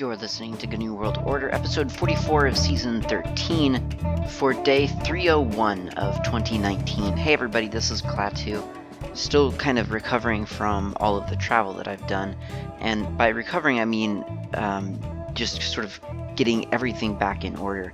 [0.00, 6.16] You're listening to GNU World Order, episode 44 of season 13, for day 301 of
[6.22, 7.18] 2019.
[7.18, 8.66] Hey everybody, this is Klaatu.
[9.12, 12.34] Still kind of recovering from all of the travel that I've done,
[12.78, 14.24] and by recovering I mean
[14.54, 14.98] um,
[15.34, 16.00] just sort of
[16.34, 17.92] getting everything back in order.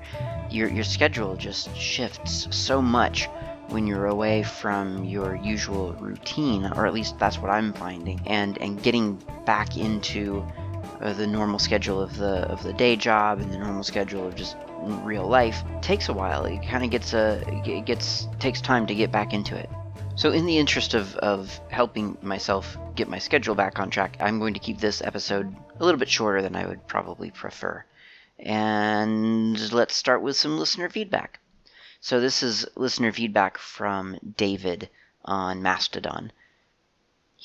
[0.48, 3.28] Your, your schedule just shifts so much
[3.70, 8.58] when you're away from your usual routine, or at least that's what I'm finding, and,
[8.58, 10.46] and getting back into
[11.00, 14.34] uh, the normal schedule of the of the day job and the normal schedule of
[14.34, 16.44] just real life takes a while.
[16.44, 19.68] It kind of gets a it gets takes time to get back into it.
[20.16, 24.38] So in the interest of, of helping myself get my schedule back on track, I'm
[24.38, 27.84] going to keep this episode a little bit shorter than I would probably prefer.
[28.38, 31.38] And let's start with some listener feedback.
[32.00, 34.88] So this is listener feedback from David
[35.22, 36.32] on Mastodon.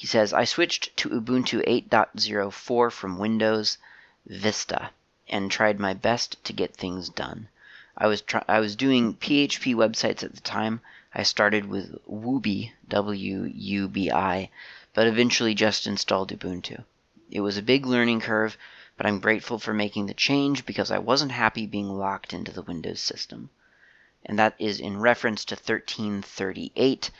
[0.01, 3.77] He says, I switched to Ubuntu 8.04 from Windows
[4.25, 4.89] Vista
[5.29, 7.49] and tried my best to get things done.
[7.95, 10.81] I was I was doing PHP websites at the time.
[11.13, 14.49] I started with Wubi, W U B I,
[14.95, 16.83] but eventually just installed Ubuntu.
[17.29, 18.57] It was a big learning curve,
[18.97, 22.63] but I'm grateful for making the change because I wasn't happy being locked into the
[22.63, 23.51] Windows system.
[24.25, 27.11] And that is in reference to 1338,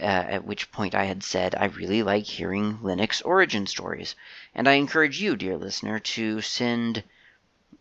[0.00, 4.14] uh, at which point I had said I really like hearing Linux origin stories.
[4.54, 7.02] And I encourage you, dear listener, to send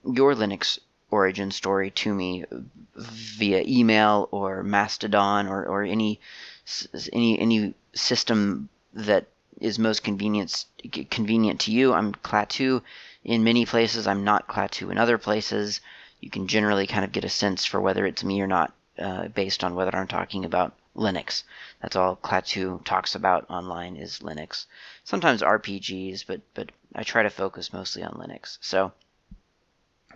[0.05, 2.43] your Linux origin story to me
[2.95, 6.19] via email or Mastodon or, or any
[7.11, 9.27] any any system that
[9.59, 10.65] is most convenient
[11.09, 11.93] convenient to you.
[11.93, 12.81] I'm Klaatu
[13.23, 14.07] in many places.
[14.07, 15.81] I'm not Klaatu in other places.
[16.19, 19.27] You can generally kind of get a sense for whether it's me or not uh,
[19.27, 21.43] based on whether I'm talking about Linux.
[21.81, 24.65] That's all Klaatu talks about online is Linux.
[25.03, 28.57] Sometimes RPGs, but but I try to focus mostly on Linux.
[28.61, 28.91] So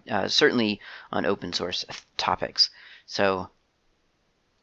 [0.09, 0.80] uh, certainly
[1.11, 1.86] on open source
[2.17, 2.70] topics.
[3.05, 3.50] So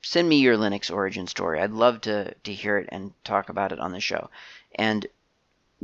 [0.02, 1.60] send me your Linux origin story.
[1.60, 4.30] I'd love to to hear it and talk about it on the show.
[4.74, 5.06] And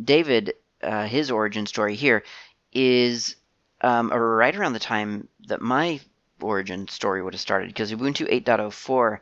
[0.03, 2.23] David, uh, his origin story here
[2.73, 3.37] is
[3.81, 6.01] um, right around the time that my
[6.41, 9.19] origin story would have started because Ubuntu 8.04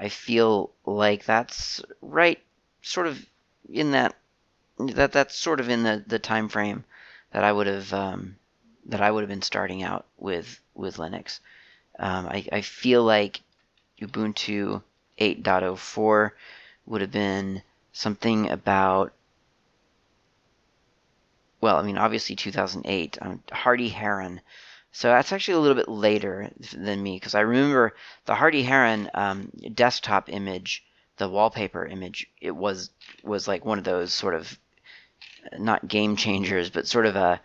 [0.00, 2.40] I feel like that's right,
[2.80, 3.24] sort of
[3.68, 4.16] in that
[4.78, 6.84] that that's sort of in the the time frame
[7.32, 8.36] that I would have um,
[8.86, 11.40] that I would have been starting out with with Linux.
[11.98, 13.42] Um, I, I feel like
[14.00, 14.82] Ubuntu
[15.20, 16.30] 8.04
[16.86, 17.62] would have been
[17.92, 19.12] something about
[21.60, 23.18] well, I mean, obviously 2008.
[23.20, 24.40] Um, Hardy Heron
[24.92, 29.10] so that's actually a little bit later than me because I remember the Hardy Heron
[29.14, 30.84] um, desktop image,
[31.16, 32.28] the wallpaper image.
[32.40, 32.90] It was
[33.22, 34.58] was like one of those sort of
[35.58, 37.40] not game changers, but sort of a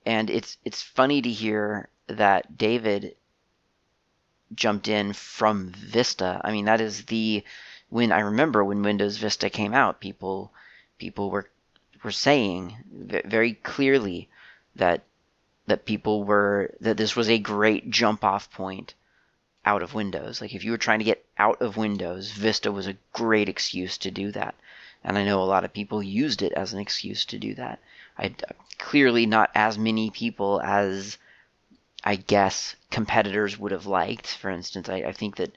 [0.06, 3.16] And it's it's funny to hear that David
[4.54, 6.42] jumped in from Vista.
[6.44, 7.44] I mean, that is the
[7.90, 10.52] when I remember when Windows Vista came out, people
[10.98, 11.50] people were
[12.04, 12.78] were saying
[13.26, 14.30] very clearly
[14.76, 15.04] that
[15.68, 18.94] that people were that this was a great jump off point
[19.66, 20.40] out of Windows.
[20.42, 23.98] Like if you were trying to get out of Windows, Vista was a great excuse
[24.00, 24.56] to do that.
[25.04, 27.80] And I know a lot of people used it as an excuse to do that.
[28.18, 28.34] I
[28.78, 31.18] clearly not as many people as
[32.04, 34.28] I guess competitors would have liked.
[34.28, 35.56] For instance, I, I think that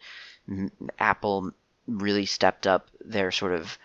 [0.98, 1.52] Apple
[1.86, 3.78] really stepped up their sort of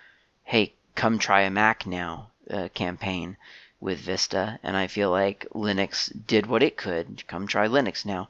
[0.43, 3.37] "Hey, come try a Mac now" uh, campaign
[3.79, 7.27] with Vista, and I feel like Linux did what it could.
[7.27, 8.29] Come try Linux now.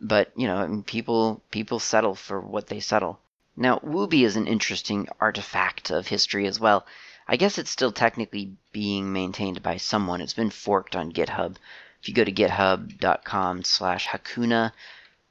[0.00, 3.18] But you know, people people settle for what they settle.
[3.56, 6.86] Now, Wubi is an interesting artifact of history as well.
[7.26, 10.20] I guess it's still technically being maintained by someone.
[10.20, 11.56] It's been forked on GitHub.
[12.00, 14.72] If you go to github.com slash hakuna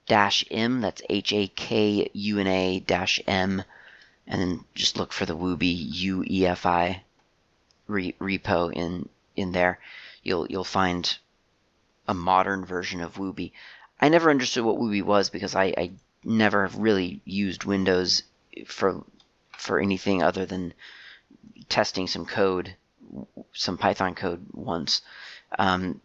[0.08, 3.64] dash m, that's H A K U N A dash M,
[4.28, 7.04] and then just look for the Wubi U E F I
[7.88, 9.80] re- repo in in there.
[10.24, 11.18] You'll you'll find
[12.08, 13.52] a modern version of Wubi.
[14.02, 15.92] I never understood what Wubi was because I, I
[16.26, 18.24] never really used Windows
[18.66, 19.04] for
[19.58, 20.74] for anything other than
[21.70, 22.76] testing some code,
[23.54, 25.02] some Python code once.
[25.58, 26.02] Um,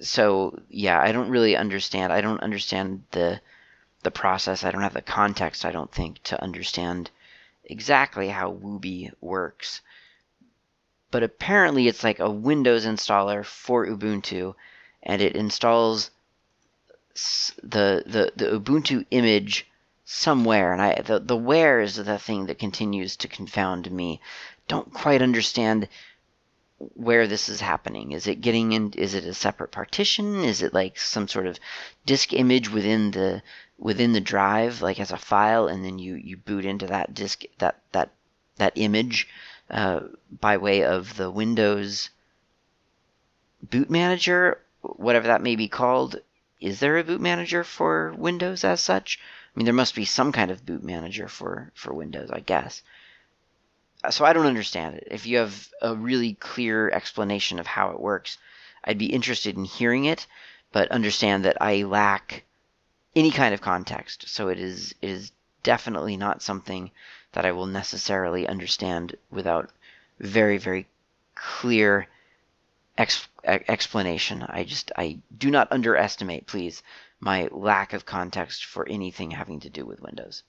[0.00, 2.12] so yeah, I don't really understand.
[2.12, 3.40] I don't understand the
[4.02, 4.64] the process.
[4.64, 5.64] I don't have the context.
[5.64, 7.10] I don't think to understand
[7.64, 9.80] exactly how Wubi works.
[11.10, 14.54] But apparently, it's like a Windows installer for Ubuntu,
[15.02, 16.10] and it installs
[17.62, 19.66] the the, the Ubuntu image
[20.04, 20.72] somewhere.
[20.72, 24.20] And I the the where is the thing that continues to confound me.
[24.66, 25.88] Don't quite understand
[26.94, 28.12] where this is happening.
[28.12, 28.92] Is it getting in?
[28.92, 30.44] Is it a separate partition?
[30.44, 31.58] Is it like some sort of
[32.06, 33.42] disk image within the
[33.78, 37.42] within the drive, like as a file, and then you you boot into that disk
[37.58, 38.10] that that
[38.56, 39.28] that image
[39.70, 40.00] uh,
[40.40, 42.10] by way of the Windows
[43.62, 46.20] boot manager, whatever that may be called.
[46.60, 49.18] Is there a boot manager for Windows as such?
[49.20, 52.82] I mean, there must be some kind of boot manager for for Windows, I guess
[54.04, 55.08] uh, so I don't understand it.
[55.10, 58.38] If you have a really clear explanation of how it works,
[58.84, 60.26] I'd be interested in hearing it,
[60.72, 62.44] but understand that I lack
[63.16, 64.28] any kind of context.
[64.28, 65.32] So it is it is
[65.62, 66.90] definitely not something
[67.32, 69.70] that I will necessarily understand without
[70.20, 70.86] very very
[71.34, 72.06] clear
[72.98, 74.42] ex- explanation.
[74.42, 76.82] I just I do not underestimate, please,
[77.20, 80.42] my lack of context for anything having to do with Windows.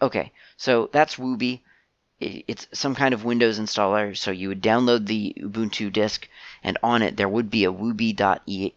[0.00, 1.60] Okay, so that's Wubi
[2.18, 4.16] it's some kind of Windows installer.
[4.16, 6.28] So you would download the Ubuntu disk,
[6.62, 8.72] and on it there would be a wubi.exe.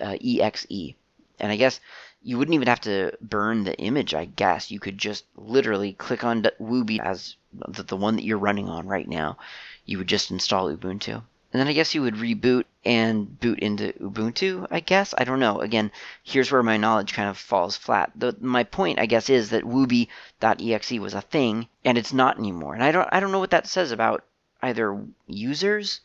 [0.00, 0.92] Uh,
[1.38, 1.80] and I guess
[2.22, 4.12] you wouldn't even have to burn the image.
[4.12, 8.38] I guess you could just literally click on Wubi as the, the one that you're
[8.38, 9.38] running on right now.
[9.86, 11.22] You would just install Ubuntu.
[11.52, 15.12] And then I guess you would reboot and boot into Ubuntu, I guess.
[15.18, 15.60] I don't know.
[15.60, 15.90] Again,
[16.22, 18.12] here's where my knowledge kind of falls flat.
[18.14, 22.74] The, my point, I guess, is that Wubi.exe was a thing, and it's not anymore.
[22.74, 24.24] And I don't, I don't know what that says about
[24.62, 26.00] either users,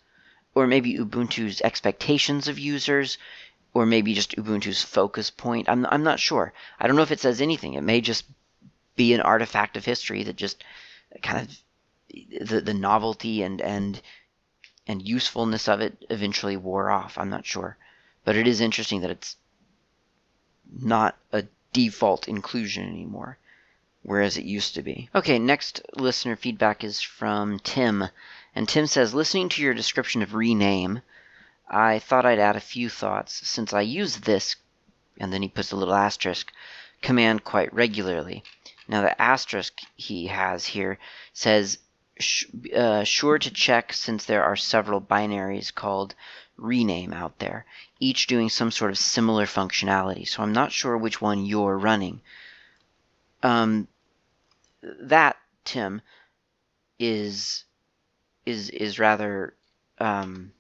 [0.56, 3.18] or maybe Ubuntu's expectations of users,
[3.74, 5.69] or maybe just Ubuntu's focus point.
[5.69, 6.53] I'm, I'm not sure.
[6.80, 7.74] I don't know if it says anything.
[7.74, 8.25] It may just
[8.95, 10.63] be an artifact of history that just
[11.21, 14.01] kind of the, the novelty and, and
[14.87, 17.17] and usefulness of it eventually wore off.
[17.17, 17.77] I'm not sure.
[18.23, 19.37] But it is interesting that it's
[20.79, 21.43] not a
[21.73, 23.37] default inclusion anymore,
[24.03, 25.09] whereas it used to be.
[25.13, 28.05] Okay, next listener feedback is from Tim.
[28.56, 31.01] And Tim says, listening to your description of rename,
[31.68, 34.56] I thought I'd add a few thoughts since I use this,
[35.19, 36.51] and then he puts a little asterisk,
[37.01, 38.44] command quite regularly.
[38.87, 40.99] Now, the asterisk he has here
[41.33, 41.80] says
[42.19, 42.45] sh-
[42.76, 46.16] uh, sure to check since there are several binaries called
[46.57, 47.66] rename out there,
[48.00, 50.28] each doing some sort of similar functionality.
[50.28, 52.22] So I'm not sure which one you're running.
[53.44, 53.88] Um,
[54.81, 56.02] that Tim
[57.00, 57.66] is
[58.45, 59.54] is is rather
[60.00, 60.54] um,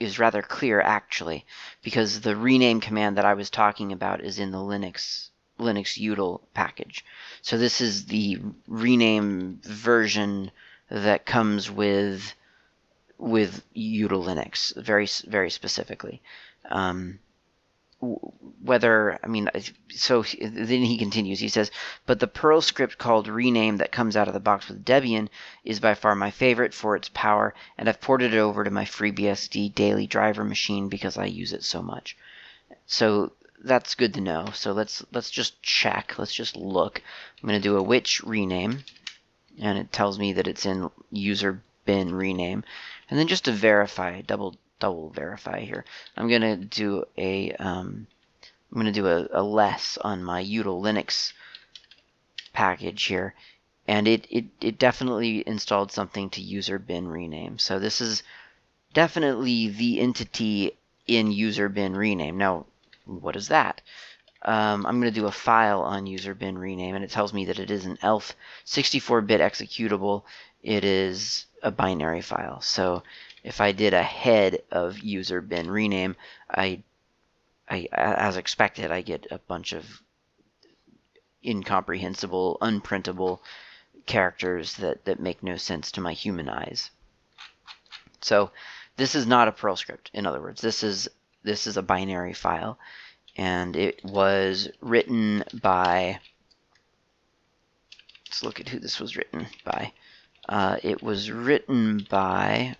[0.00, 1.44] is rather clear actually,
[1.82, 5.28] because the rename command that I was talking about is in the Linux
[5.58, 7.04] Linux util package.
[7.42, 10.50] So this is the rename version
[10.90, 12.34] that comes with
[13.18, 16.22] with util Linux very very specifically.
[16.70, 17.18] Um,
[18.00, 19.50] whether I mean,
[19.90, 21.40] so then he continues.
[21.40, 21.72] He says,
[22.06, 25.28] but the Perl script called rename that comes out of the box with Debian
[25.64, 28.84] is by far my favorite for its power, and I've ported it over to my
[28.84, 32.16] FreeBSD daily driver machine because I use it so much.
[32.86, 33.32] So
[33.64, 34.46] that's good to know.
[34.54, 36.18] So let's let's just check.
[36.18, 37.02] Let's just look.
[37.42, 38.84] I'm going to do a which rename
[39.60, 42.64] and it tells me that it's in user bin rename.
[43.10, 45.84] And then just to verify, double double verify here,
[46.16, 48.06] I'm gonna do a um,
[48.72, 51.32] I'm to do a, a less on my util Linux
[52.52, 53.34] package here.
[53.86, 57.58] And it, it, it definitely installed something to user bin rename.
[57.58, 58.22] So this is
[58.92, 62.36] definitely the entity in user bin rename.
[62.36, 62.66] Now,
[63.06, 63.80] what is that?
[64.42, 67.46] Um, I'm going to do a file on user bin rename, and it tells me
[67.46, 70.22] that it is an ELF 64-bit executable.
[70.62, 72.60] It is a binary file.
[72.60, 73.02] So
[73.42, 76.16] if I did a head of user bin rename,
[76.50, 76.82] I,
[77.68, 80.02] I as expected, I get a bunch of
[81.44, 83.40] incomprehensible, unprintable
[84.06, 86.90] characters that, that make no sense to my human eyes.
[88.20, 88.50] So
[88.96, 90.10] this is not a Perl script.
[90.12, 91.08] In other words, this is
[91.44, 92.78] this is a binary file,
[93.38, 96.18] and it was written by.
[98.26, 99.92] Let's look at who this was written by.
[100.48, 102.76] Uh, it was written by.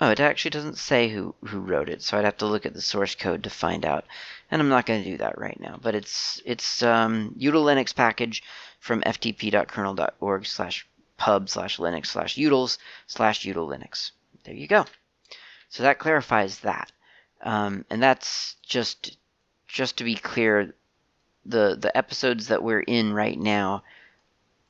[0.00, 2.74] Oh, it actually doesn't say who, who wrote it, so I'd have to look at
[2.74, 4.04] the source code to find out.
[4.50, 5.78] And I'm not going to do that right now.
[5.80, 8.42] But it's it's um, util Linux package
[8.80, 14.10] from ftp.kernel.org slash pub slash linux slash utils slash util Linux.
[14.44, 14.86] There you go.
[15.68, 16.90] So that clarifies that.
[17.42, 19.16] Um, and that's just
[19.66, 20.74] just to be clear,
[21.44, 23.82] the the episodes that we're in right now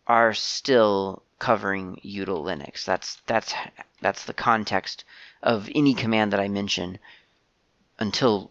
[0.07, 2.85] are still covering util Linux.
[2.85, 3.53] That's that's
[4.01, 5.05] that's the context
[5.43, 6.99] of any command that I mention
[7.99, 8.51] until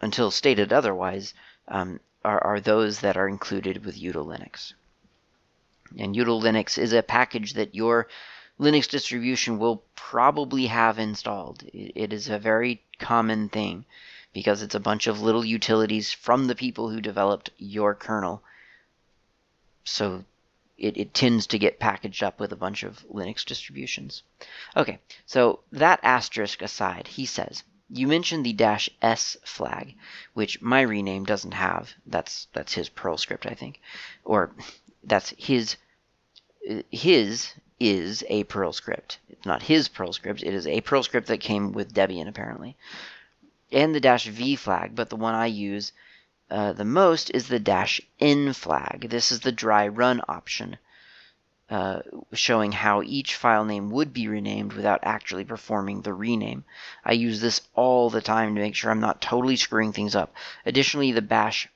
[0.00, 1.34] until stated otherwise
[1.68, 4.72] um, are, are those that are included with util Linux.
[5.98, 8.08] And util Linux is a package that your
[8.60, 11.64] Linux distribution will probably have installed.
[11.72, 13.86] It is a very common thing
[14.34, 18.42] because it's a bunch of little utilities from the people who developed your kernel.
[19.84, 20.24] So
[20.76, 24.22] it, it, tends to get packaged up with a bunch of Linux distributions.
[24.76, 29.94] Okay, so that asterisk aside, he says, you mentioned the dash s flag,
[30.34, 31.94] which my rename doesn't have.
[32.06, 33.80] That's that's his Perl script, I think,
[34.24, 34.54] or
[35.02, 35.76] that's his
[36.70, 39.18] uh, his is a Perl script.
[39.30, 40.42] It's not his Perl script.
[40.42, 42.76] It is a Perl script that came with Debian apparently,
[43.72, 44.94] and the dash v flag.
[44.94, 45.92] But the one I use
[46.50, 49.08] uh, the most is the dash n flag.
[49.08, 50.76] This is the dry run option,
[51.70, 52.00] uh,
[52.32, 56.64] showing how each file name would be renamed without actually performing the rename.
[57.04, 60.34] I use this all the time to make sure I'm not totally screwing things up.
[60.66, 61.68] Additionally, the bash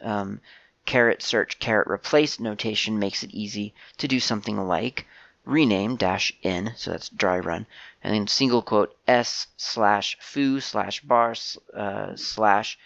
[0.00, 0.40] um,
[0.86, 5.06] caret search caret replace notation makes it easy to do something like
[5.44, 7.66] rename dash n, so that's dry run,
[8.02, 11.34] and then single quote s slash foo slash bar
[11.74, 12.78] uh, slash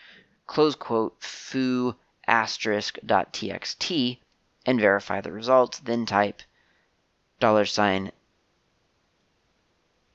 [0.47, 1.95] close quote foo
[2.27, 4.19] asterisk dot txt
[4.67, 6.43] and verify the results, then type
[7.41, 8.11] dollar sign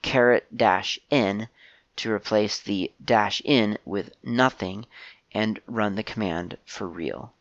[0.01, 1.47] caret dash n
[1.95, 4.85] to replace the dash in with nothing
[5.33, 7.33] and run the command for real.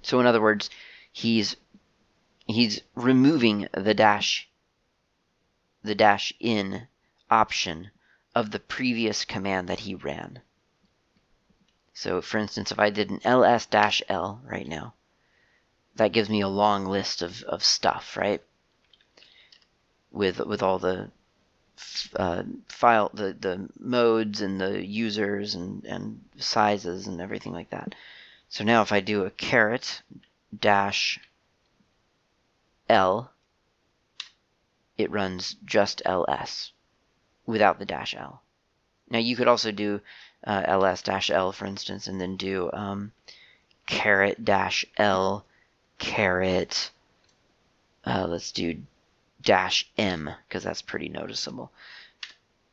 [0.00, 0.70] So in other words,
[1.12, 1.56] he's
[2.52, 4.48] he's removing the dash
[5.82, 6.86] the dash in
[7.30, 7.90] option
[8.34, 10.40] of the previous command that he ran.
[11.94, 14.94] So for instance, if I did an ls-l right now,
[15.96, 18.42] that gives me a long list of, of stuff, right?
[20.10, 21.10] With with all the
[22.16, 27.94] uh, file the the modes and the users and and sizes and everything like that.
[28.48, 30.02] So now if I do a caret
[30.58, 31.18] dash
[32.92, 33.32] l,
[34.98, 36.72] it runs just ls
[37.46, 38.42] without the dash l.
[39.08, 40.00] Now you could also do
[40.44, 43.12] uh, ls-l, for instance, and then do um,
[43.86, 45.44] caret dash l
[45.98, 46.90] caret,
[48.04, 48.82] uh, let's do
[49.40, 51.72] dash m, because that's pretty noticeable.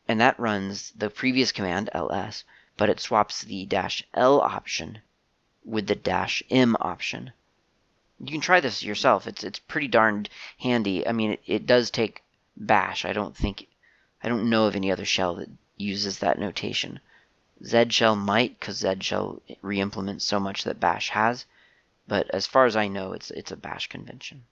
[0.07, 2.43] And that runs the previous command, ls,
[2.77, 4.99] but it swaps the dash l option
[5.63, 7.31] with the dash m option.
[8.19, 9.27] You can try this yourself.
[9.27, 11.07] It's it's pretty darned handy.
[11.07, 12.23] I mean, it, it does take
[12.57, 13.05] bash.
[13.05, 13.67] I don't think,
[14.21, 16.99] I don't know of any other shell that uses that notation.
[17.65, 21.45] Z shell might, because Z shell re-implements so much that Bash has,
[22.07, 24.45] but as far as I know, it's it's a Bash convention.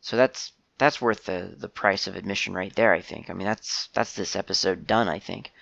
[0.00, 2.92] So that's that's worth the the price of admission right there.
[2.92, 3.28] I think.
[3.28, 5.08] I mean, that's that's this episode done.
[5.08, 5.52] I think.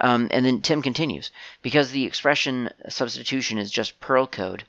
[0.00, 1.30] Um, and then Tim continues
[1.60, 4.64] because the expression substitution is just Perl code,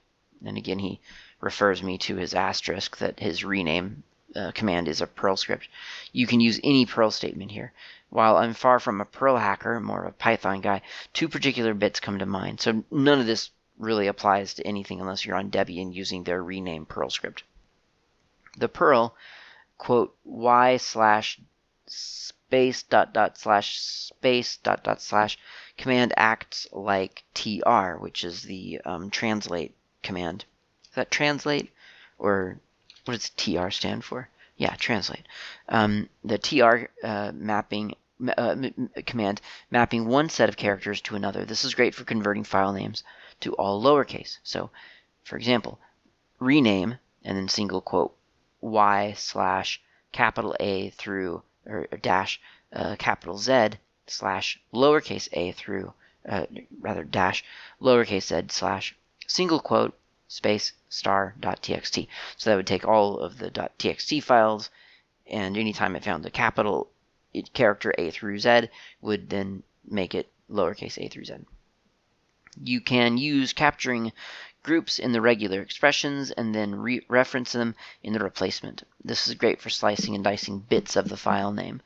[0.46, 1.00] and again he
[1.42, 4.04] refers me to his asterisk that his rename
[4.36, 5.68] uh, command is a Perl script.
[6.12, 7.74] You can use any Perl statement here.
[8.10, 10.82] While I'm far from a Perl hacker, more of a Python guy,
[11.14, 12.62] two particular bits come to mind.
[12.62, 16.86] So none of this really applies to anything unless you're on Debian using their rename
[16.86, 17.44] Perl script.
[18.58, 19.16] The Perl,
[19.78, 21.40] quote, y slash
[21.86, 25.40] space dot dot slash space dot dot slash
[25.78, 30.46] command acts like tr, which is the um, translate command.
[30.96, 31.72] That translate?
[32.18, 32.60] Or
[33.06, 34.30] what does tr stand for?
[34.58, 35.26] Yeah, translate.
[35.68, 37.96] Um, the tr uh, mapping
[38.38, 38.56] uh,
[39.06, 39.40] command
[39.72, 41.46] mapping one set of characters to another.
[41.46, 43.04] This is great for converting file names
[43.40, 44.40] to all lowercase.
[44.44, 44.70] So,
[45.24, 45.80] for example,
[46.40, 48.16] rename and then single quote
[48.62, 52.42] y slash capital A through or, or dash
[52.74, 53.78] uh, capital Z
[54.08, 55.94] slash lowercase a through
[56.28, 56.46] uh,
[56.82, 57.44] rather dash
[57.82, 58.96] lowercase z slash
[59.30, 59.96] single quote
[60.28, 62.08] space star txt.
[62.36, 64.70] So that would take all of the txt files,
[65.28, 66.90] and anytime it found the capital
[67.54, 68.70] character a through z,
[69.02, 71.36] would then make it lowercase a through z.
[72.64, 74.12] You can use capturing
[74.64, 78.84] groups in the regular expressions and then re reference them in the replacement.
[79.04, 81.82] This is great for slicing and dicing bits of the file name.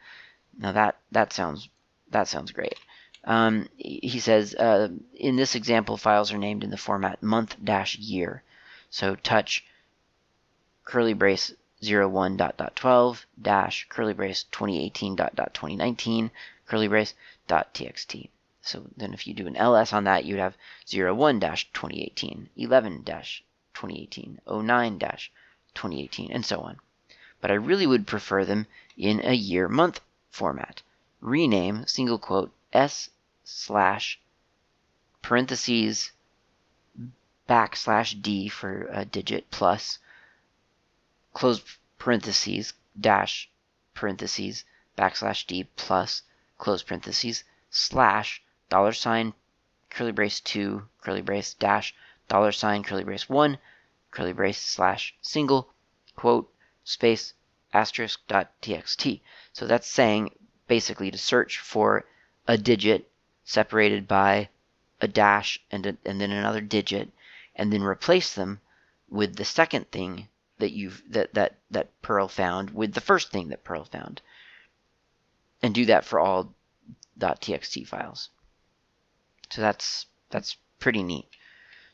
[0.58, 1.68] Now that that sounds
[2.10, 2.80] that sounds great.
[3.26, 7.98] Um, he says uh, in this example, files are named in the format month dash
[7.98, 8.44] year.
[8.90, 9.66] So touch
[10.84, 16.32] curly brace 01 dot dot 12 dash curly brace 2018 dot dot 2019
[16.66, 17.14] curly brace
[17.48, 18.30] dot txt.
[18.62, 20.58] So then if you do an ls on that, you'd have
[20.92, 25.32] 01 dash 2018, 11 dash 2018, 09 dash
[25.76, 26.78] 2018, and so on.
[27.42, 30.00] But I really would prefer them in a year month
[30.30, 30.82] format.
[31.20, 33.10] Rename single quote s
[33.44, 34.20] slash
[35.22, 36.12] parentheses
[37.48, 40.00] backslash d for a digit plus
[41.34, 41.62] close
[41.98, 43.50] parentheses dash
[43.94, 44.66] parentheses
[44.98, 46.24] backslash d plus
[46.58, 49.34] close parentheses slash dollar sign,
[49.90, 51.94] curly brace 2, curly brace dash,
[52.28, 53.58] dollar sign, curly brace 1,
[54.12, 55.70] curly brace slash single,
[56.16, 56.52] quote,
[56.84, 57.34] space,
[57.74, 59.22] asterisk dot txt.
[59.52, 60.36] So that's saying
[60.68, 62.06] basically to search for
[62.48, 63.10] a digit
[63.44, 64.50] separated by
[65.02, 67.10] a dash and, a, and then another digit
[67.56, 68.60] and then replace them
[69.10, 73.50] with the second thing that you've that that that Perl found with the first thing
[73.50, 74.22] that Perl found
[75.62, 76.54] and do that for all
[77.20, 78.30] .txt files.
[79.50, 81.28] So that's that's pretty neat.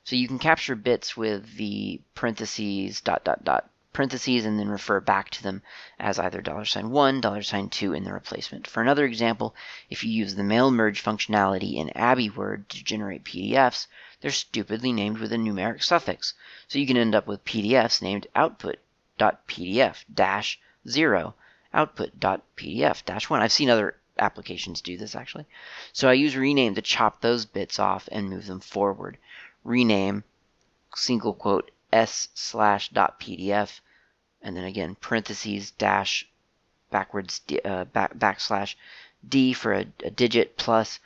[0.04, 5.02] So you can capture bits with the parentheses dot dot dot parentheses and then refer
[5.02, 5.62] back to them
[6.00, 8.66] as either dollar sign $1, dollar sign $2 in the replacement.
[8.66, 9.54] For another example,
[9.90, 13.88] if you use the mail merge functionality in AbiWord to generate PDFs,
[14.22, 16.34] they're stupidly named with a numeric suffix.
[16.70, 21.34] So you can end up with PDFs named output.pdf-0
[21.74, 23.40] output.pdf-1.
[23.42, 25.46] I've seen other applications do this actually.
[25.92, 29.18] So I use rename to chop those bits off and move them forward.
[29.66, 30.24] Rename
[30.96, 33.82] single quote s slash dot pdf
[34.42, 36.28] and then again parentheses dash
[36.90, 38.76] backwards uh, back, backslash
[39.28, 41.00] d for a, a, digit plus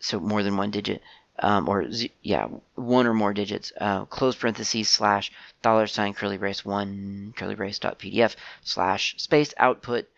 [0.00, 1.02] so more than one digit
[1.40, 5.30] um, or z- yeah one or more digits uh, close parentheses slash
[5.62, 10.08] dollar sign curly brace one curly brace dot pdf slash space output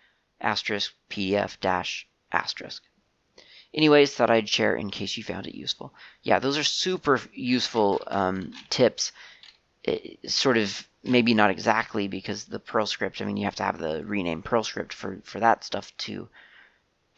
[0.41, 2.83] asterisk pdf dash asterisk.
[3.73, 5.95] Anyways, thought I'd share in case you found it useful.
[6.23, 9.13] Yeah, those are super useful um, tips.
[9.85, 13.21] It, sort of maybe not exactly because the Perl script.
[13.21, 16.29] I mean, you have to have the rename Perl script for for that stuff to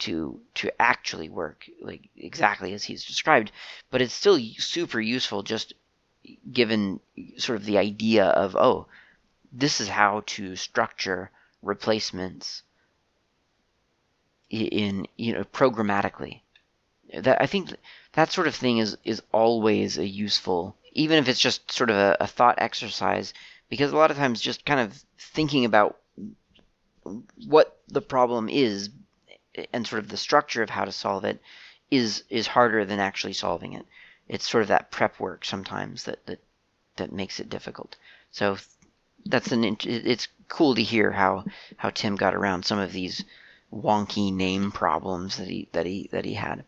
[0.01, 3.53] to to actually work like exactly as he's described.
[3.91, 5.75] But it's still super useful, just
[6.53, 7.01] given
[7.37, 8.87] sort of the idea of oh,
[9.53, 11.31] this is how to structure
[11.63, 12.63] replacements
[14.51, 16.41] in you know programmatically.
[17.15, 17.75] That I think
[18.13, 21.97] that sort of thing is is always a useful, even if it's just sort of
[21.97, 23.35] a, a thought exercise,
[23.73, 25.97] because a lot of times just kind of thinking about
[27.47, 28.91] what the problem is
[29.73, 31.41] and sort of the structure of how to solve it
[31.91, 33.87] is is harder than actually solving it.
[34.29, 36.41] It's sort of that prep work sometimes that that
[36.97, 37.97] that makes it difficult.
[38.31, 38.59] So
[39.25, 41.47] that's an it's cool to hear how
[41.79, 43.25] how Tim got around some of these
[43.73, 46.67] wonky name problems that he that he that he had.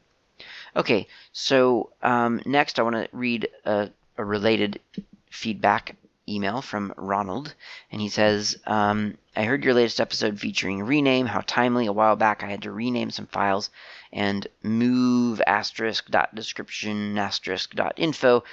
[0.75, 4.81] Okay, so um, next I want to read a, a, related
[5.29, 5.97] feedback
[6.29, 7.55] email from Ronald,
[7.91, 11.27] and he says, um, "I heard your latest episode featuring rename.
[11.27, 11.87] How timely!
[11.87, 13.71] A while back I had to rename some files
[14.13, 18.45] and move asterisk dot description asterisk dot info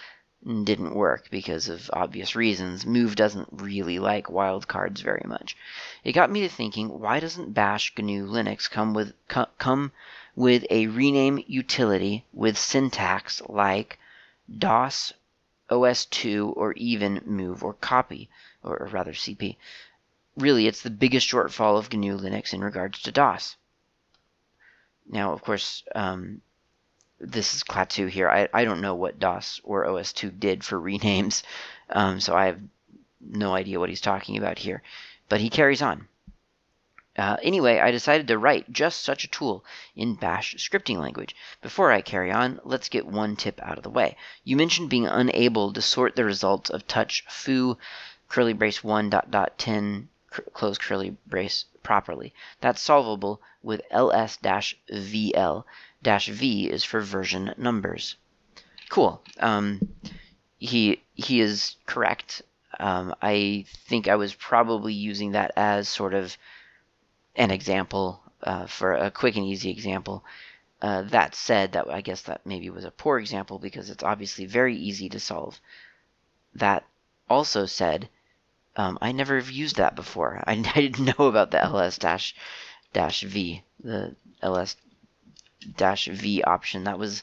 [0.64, 2.84] didn't work because of obvious reasons.
[2.84, 5.56] Move doesn't really like wildcards very much.
[6.04, 9.92] It got me to thinking, why doesn't Bash GNU Linux come with co- come
[10.36, 14.00] with a rename utility with syntax like
[14.58, 15.14] DOS,
[15.72, 18.30] OS2, or even move or copy,
[18.64, 19.58] or, rather CP?
[20.38, 23.56] Really, it's the biggest shortfall of GNU Linux in regards to DOS.
[25.08, 26.42] Now, of course, um,
[27.20, 28.30] this is Klaatu here.
[28.30, 31.44] I, I don't know what DOS or OS2 did for renames,
[31.90, 32.60] um, so I have
[33.20, 34.82] no idea what he's talking about here.
[35.30, 36.08] But he carries on.
[37.18, 41.36] Uh, anyway, I decided to write just such a tool in Bash scripting language.
[41.62, 44.16] Before I carry on, let's get one tip out of the way.
[44.46, 47.78] You mentioned being unable to sort the results of touch foo
[48.30, 50.08] curly brace 1 dot dot 10
[50.54, 52.34] close curly brace properly.
[52.62, 55.66] That's solvable with ls-vl.
[56.02, 58.16] Dash V is for version numbers.
[58.90, 59.22] Cool.
[59.40, 59.82] Um,
[60.58, 62.42] he he is correct.
[62.80, 66.38] Um, I think I was probably using that as sort of
[67.36, 70.24] an example uh, for a quick and easy example.
[70.82, 74.46] Uh, that said, that I guess that maybe was a poor example because it's obviously
[74.46, 75.60] very easy to solve.
[76.56, 76.84] That
[77.30, 78.10] also said,
[78.76, 80.44] um, I never have used that before.
[80.48, 82.36] I, I didn't know about the ls dash
[82.94, 84.76] dash v, the ls
[85.78, 86.86] dash v option.
[86.86, 87.22] That was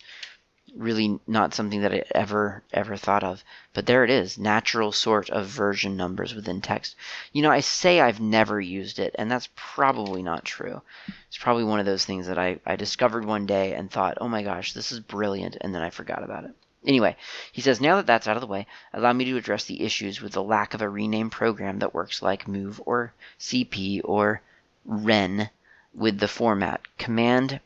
[0.75, 3.43] really not something that I ever ever thought of.
[3.73, 6.97] But there it is, natural sort of version numbers within text.
[7.33, 10.83] You know, I say I've never used it, and that's probably not true.
[11.29, 14.29] It's probably one of those things that I, I discovered one day and thought, oh
[14.29, 16.53] my gosh, this is brilliant, and then I forgot about it.
[16.87, 17.17] Anyway,
[17.53, 20.21] he says, now that that's out of the way, allow me to address the issues
[20.21, 24.41] with the lack of a rename program that works like move or cp or
[24.85, 25.51] ren
[25.93, 27.61] with the format command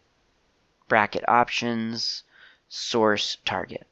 [0.88, 2.24] bracket options
[2.74, 3.86] source target.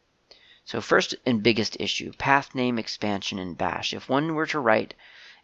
[0.64, 3.93] So first and biggest issue, path name expansion in bash.
[3.93, 4.95] If one were to write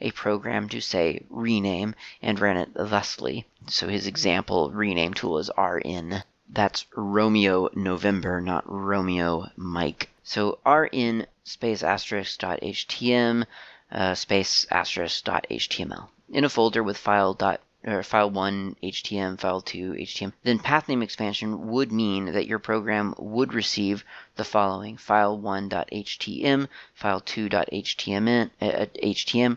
[0.01, 5.51] a program to say rename and ran it thusly, so his example rename tool is
[5.59, 10.09] rn, that's Romeo November, not Romeo Mike.
[10.22, 13.44] So rn space asterisk dot htm
[13.92, 19.38] uh, space asterisk dot html in a folder with file dot or file 1 HTM,
[19.38, 24.44] file 2 HTM, then path name expansion would mean that your program would receive the
[24.44, 29.57] following file 1.htm, file 2.htm, uh, HTM,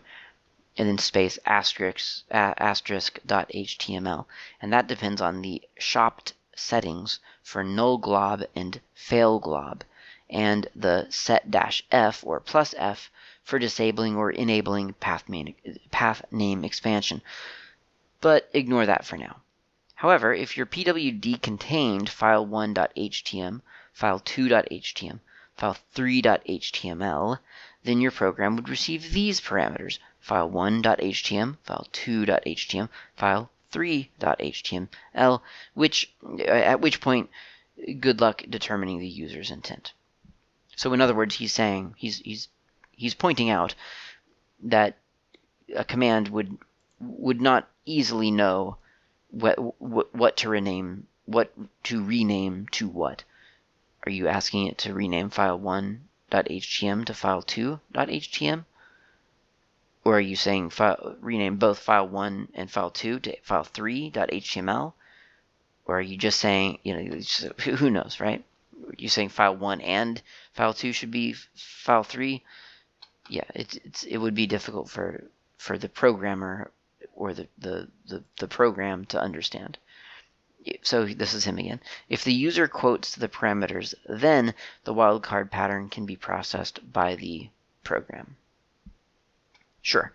[0.78, 4.26] and then space asterisk, uh, asterisk.html.
[4.62, 9.82] And that depends on the shopt settings for null glob and fail glob,
[10.28, 13.10] and the set dash f or plus f
[13.42, 15.56] for disabling or enabling path, main,
[15.90, 17.22] path name expansion
[18.20, 19.42] but ignore that for now.
[19.94, 23.60] However, if your PWD contained file 1.htm,
[23.92, 25.20] file 2.htm,
[25.56, 27.38] file 3.html,
[27.84, 35.40] then your program would receive these parameters file 1.htm, file 2.htm, file 3.html,
[35.74, 37.30] which uh, at which point
[37.98, 39.92] good luck determining the user's intent.
[40.76, 42.48] So in other words, he's saying he's he's
[42.92, 43.74] he's pointing out
[44.62, 44.96] that
[45.74, 46.58] a command would
[47.00, 48.76] would not easily know
[49.30, 51.52] what, what what to rename what
[51.84, 53.24] to rename to what.
[54.04, 58.64] Are you asking it to rename file 1.htm to file 2.htm?
[60.04, 64.94] Or are you saying file, rename both file 1 and file 2 to file 3.html?
[65.84, 67.20] Or are you just saying, you know,
[67.76, 68.42] who knows, right?
[68.72, 70.22] You're you saying file 1 and
[70.54, 72.42] file 2 should be file 3?
[73.28, 75.24] Yeah, it's, it's, it would be difficult for,
[75.58, 76.70] for the programmer
[77.20, 79.76] or the, the, the, the program to understand.
[80.82, 81.80] So this is him again.
[82.08, 84.54] If the user quotes the parameters, then
[84.84, 87.50] the wildcard pattern can be processed by the
[87.84, 88.36] program.
[89.82, 90.12] Sure.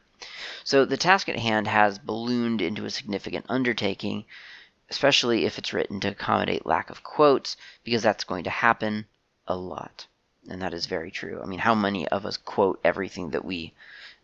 [0.63, 4.25] So the task at hand has ballooned into a significant undertaking,
[4.89, 9.05] especially if it's written to accommodate lack of quotes, because that's going to happen
[9.47, 10.07] a lot.
[10.49, 11.39] And that is very true.
[11.41, 13.73] I mean, how many of us quote everything that we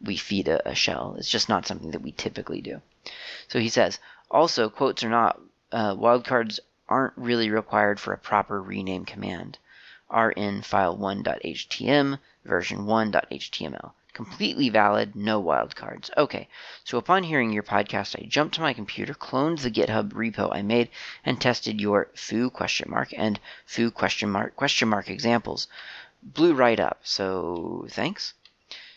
[0.03, 1.15] we feed a, a, shell.
[1.17, 2.81] It's just not something that we typically do.
[3.47, 5.39] So he says, also, quotes are not,
[5.71, 9.57] uh, wildcards aren't really required for a proper rename command.
[10.09, 13.91] rn file 1.htm, version 1.html.
[14.13, 16.09] Completely valid, no wildcards.
[16.17, 16.49] Okay,
[16.83, 20.61] so upon hearing your podcast, I jumped to my computer, cloned the GitHub repo I
[20.61, 20.89] made,
[21.23, 25.67] and tested your foo question mark and foo question mark question mark examples.
[26.21, 28.33] Blew right up, so thanks.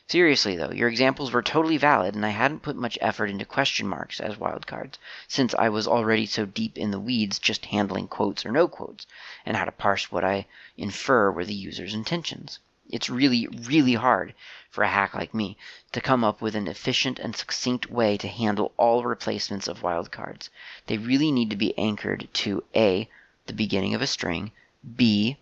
[0.06, 3.88] Seriously, though, your examples were totally valid, and I hadn't put much effort into question
[3.88, 8.44] marks as wildcards, since I was already so deep in the weeds just handling quotes
[8.44, 9.06] or no quotes,
[9.46, 10.44] and how to parse what I
[10.76, 12.58] infer were the user's intentions.
[12.90, 14.34] It's really, really hard
[14.68, 15.56] for a hack like me
[15.92, 20.50] to come up with an efficient and succinct way to handle all replacements of wildcards.
[20.86, 23.08] They really need to be anchored to A.
[23.46, 24.52] the beginning of a string,
[24.96, 25.38] B.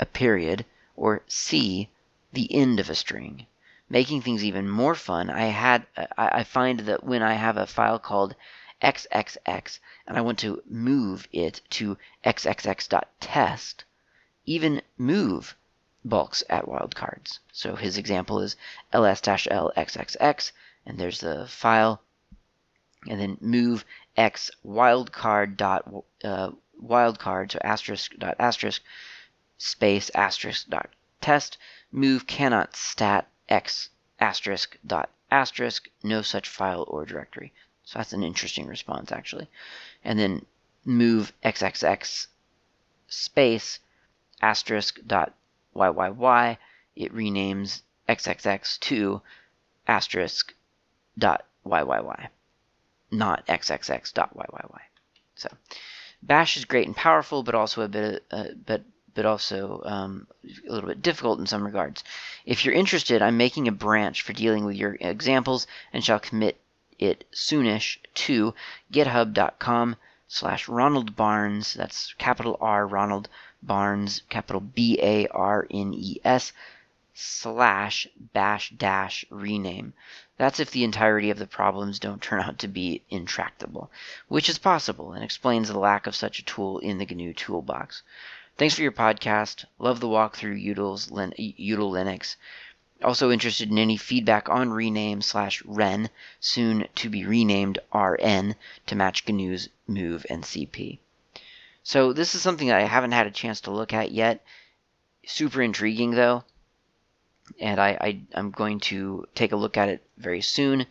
[0.00, 0.64] a period,
[0.96, 1.90] or C.
[2.32, 3.46] the end of a string
[3.88, 7.66] making things even more fun, I had I, I find that when I have a
[7.66, 8.34] file called
[8.82, 13.84] xxx and I want to move it to xxx.test,
[14.44, 15.56] even move
[16.04, 17.38] bulks at wildcards.
[17.52, 18.56] So his example is
[18.92, 20.52] ls-lxxx,
[20.84, 22.02] and there's the file,
[23.08, 23.84] and then move
[24.16, 25.88] x wildcard dot
[26.24, 26.50] uh,
[26.82, 28.82] wildcard, so asterisk dot asterisk
[29.58, 31.56] space asterisk dot test
[31.90, 37.52] move cannot stat x asterisk dot asterisk no such file or directory.
[37.84, 39.48] So that's an interesting response actually.
[40.04, 40.46] And then
[40.84, 42.26] move xxx
[43.08, 43.78] space
[44.40, 45.32] asterisk dot
[45.74, 46.56] YYY,
[46.94, 49.22] it renames XXX to
[49.86, 50.54] asterisk
[51.18, 52.28] dot YYY,
[53.10, 54.80] not XXX dot YYY.
[55.34, 55.48] So,
[56.22, 58.82] Bash is great and powerful, but also a bit, uh, but
[59.16, 62.04] but also um, a little bit difficult in some regards.
[62.44, 66.60] If you're interested, I'm making a branch for dealing with your examples and shall commit
[66.98, 68.54] it soonish to
[68.92, 69.96] github.com
[70.28, 73.28] slash Ronald Barnes, that's capital R Ronald
[73.62, 76.52] Barnes, capital B A R N E S,
[77.14, 79.94] slash bash dash rename.
[80.36, 83.90] That's if the entirety of the problems don't turn out to be intractable,
[84.28, 88.02] which is possible and explains the lack of such a tool in the GNU toolbox.
[88.58, 89.66] Thanks for your podcast.
[89.78, 92.36] Love the walkthrough Utils, Lin, Linux.
[93.04, 96.08] Also interested in any feedback on rename slash ren,
[96.40, 100.98] soon to be renamed rn, to match GNU's move and CP.
[101.82, 104.42] So this is something that I haven't had a chance to look at yet.
[105.26, 106.42] Super intriguing though,
[107.60, 110.86] and I, I I'm going to take a look at it very soon.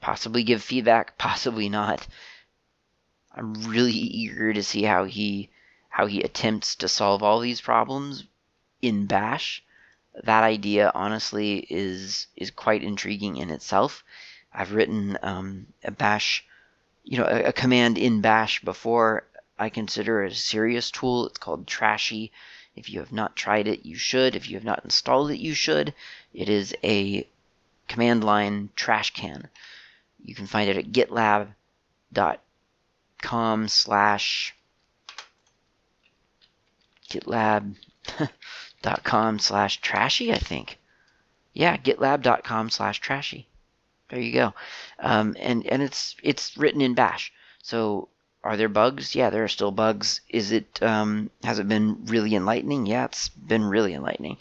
[0.00, 2.06] Possibly give feedback, possibly not.
[3.34, 5.50] I'm really eager to see how he
[5.96, 8.24] how he attempts to solve all these problems
[8.82, 9.64] in Bash.
[10.24, 14.04] That idea, honestly, is is quite intriguing in itself.
[14.52, 16.44] I've written um, a Bash,
[17.02, 19.24] you know, a, a command in Bash before
[19.58, 21.28] I consider it a serious tool.
[21.28, 22.30] It's called Trashy.
[22.74, 24.36] If you have not tried it, you should.
[24.36, 25.94] If you have not installed it, you should.
[26.34, 27.26] It is a
[27.88, 29.48] command line trash can.
[30.22, 31.54] You can find it at gitlab.com
[33.68, 34.55] slash
[37.06, 37.78] gitlab.com
[39.38, 40.78] slash trashy, I think.
[41.52, 43.46] Yeah, gitlab.com slash trashy.
[44.10, 44.54] There you go.
[45.00, 47.32] Um, and, and it's it's written in bash.
[47.62, 48.08] So
[48.46, 49.16] are there bugs?
[49.16, 50.20] Yeah, there are still bugs.
[50.28, 52.86] Is it um, has it been really enlightening?
[52.86, 54.38] Yeah, it's been really enlightening.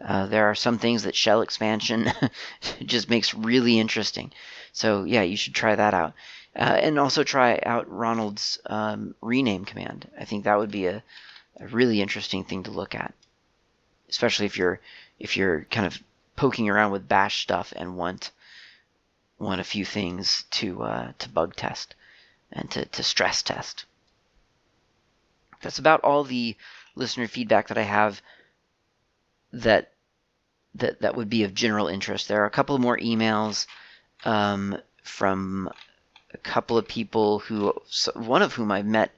[0.00, 2.10] Uh, there are some things that shell expansion
[2.84, 4.30] just makes really interesting.
[4.72, 6.12] So yeah, you should try that out,
[6.54, 10.08] uh, and also try out Ronald's um, rename command.
[10.18, 11.02] I think that would be a,
[11.58, 13.14] a really interesting thing to look at,
[14.08, 14.80] especially if you're
[15.18, 16.02] if you're kind of
[16.36, 18.30] poking around with Bash stuff and want
[19.38, 21.94] want a few things to uh, to bug test
[22.52, 23.84] and to, to stress test.
[25.62, 26.56] That's about all the
[26.94, 28.22] listener feedback that I have
[29.52, 29.92] that
[30.74, 32.28] that that would be of general interest.
[32.28, 33.66] There are a couple more emails
[34.24, 35.70] um, from
[36.32, 37.74] a couple of people who,
[38.14, 39.10] one of whom I've met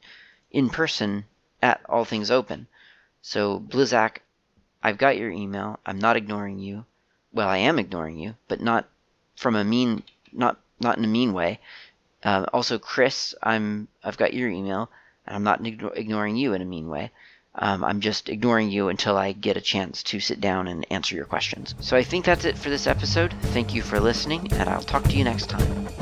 [0.50, 1.24] in person
[1.62, 2.66] at All Things Open.
[3.22, 4.18] So Blizzak,
[4.82, 5.78] I've got your email.
[5.86, 6.84] I'm not ignoring you.
[7.32, 8.88] Well, I am ignoring you, but not
[9.36, 11.60] from a mean, not not in a mean way.
[12.24, 14.90] Uh, also, Chris, I'm I've got your email,
[15.26, 17.10] and I'm not ignoring you in a mean way.
[17.54, 21.14] Um, I'm just ignoring you until I get a chance to sit down and answer
[21.14, 21.74] your questions.
[21.80, 23.34] So I think that's it for this episode.
[23.52, 26.01] Thank you for listening, and I'll talk to you next time.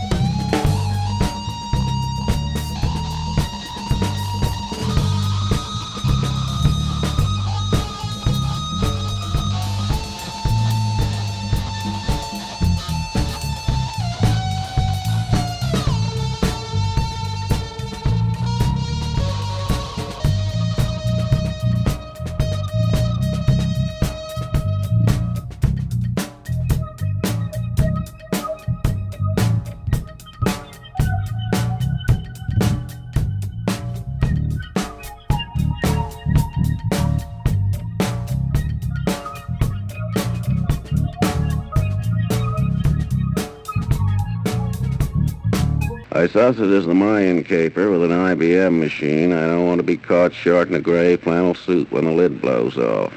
[46.31, 49.33] Isosceles the Mayan caper with an IBM machine.
[49.33, 52.39] I don't want to be caught short in a gray flannel suit when the lid
[52.39, 53.13] blows off.